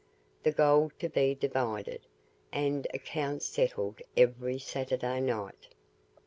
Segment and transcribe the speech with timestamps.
[0.41, 2.01] The gold to be divided,
[2.51, 5.67] and accounts settled every Saturday night.